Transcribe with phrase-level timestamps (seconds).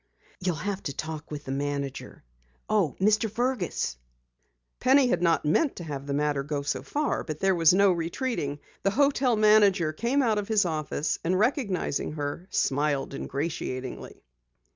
[0.39, 2.23] "You'll have to talk with the manager.
[2.67, 3.29] Oh, Mr.
[3.29, 3.97] Fergus!"
[4.79, 7.91] Penny had not meant to have the matter go so far, but there was no
[7.91, 8.57] retreating.
[8.81, 14.23] The hotel manager came out of his office, and recognizing her, smiled ingratiatingly.